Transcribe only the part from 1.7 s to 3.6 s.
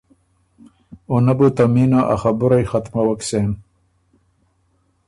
مینه ا خبُرئ ختمَوَک سېن۔